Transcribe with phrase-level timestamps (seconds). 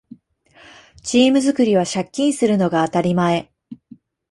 [1.03, 3.51] チーム作りは借金するのが当たり前